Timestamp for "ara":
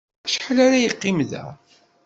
0.65-0.83